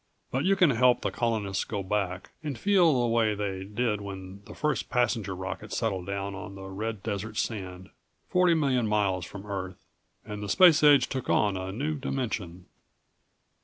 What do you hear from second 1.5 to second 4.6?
go back, and feel the way they did when the